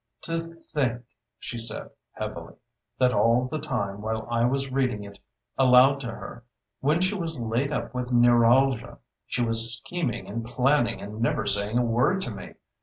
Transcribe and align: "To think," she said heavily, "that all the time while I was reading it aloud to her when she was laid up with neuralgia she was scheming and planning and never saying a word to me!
"To 0.21 0.39
think," 0.55 1.03
she 1.37 1.59
said 1.59 1.91
heavily, 2.13 2.55
"that 2.97 3.13
all 3.13 3.45
the 3.45 3.59
time 3.59 4.01
while 4.01 4.27
I 4.31 4.45
was 4.45 4.71
reading 4.71 5.03
it 5.03 5.19
aloud 5.59 5.99
to 5.99 6.07
her 6.07 6.43
when 6.79 7.01
she 7.01 7.13
was 7.13 7.37
laid 7.37 7.71
up 7.71 7.93
with 7.93 8.11
neuralgia 8.11 8.97
she 9.27 9.43
was 9.45 9.77
scheming 9.77 10.27
and 10.27 10.43
planning 10.43 11.03
and 11.03 11.21
never 11.21 11.45
saying 11.45 11.77
a 11.77 11.83
word 11.85 12.23
to 12.23 12.31
me! 12.31 12.55